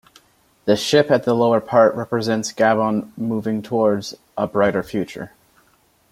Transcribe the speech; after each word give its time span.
The 0.65 0.75
ship 0.75 1.11
at 1.11 1.25
the 1.25 1.35
lower 1.35 1.61
part 1.61 1.93
represents 1.93 2.51
Gabon 2.51 3.15
moving 3.15 3.61
towards 3.61 4.17
a 4.35 4.47
brighter 4.47 4.81
future. 4.81 5.31